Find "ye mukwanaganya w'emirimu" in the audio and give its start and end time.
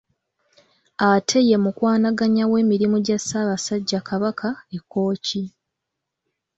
1.47-2.97